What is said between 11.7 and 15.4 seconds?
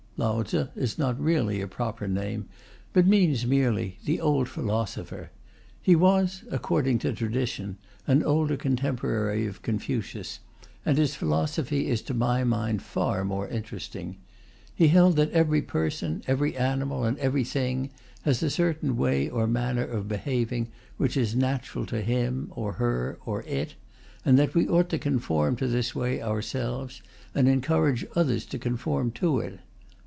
is to my mind far more interesting. He held that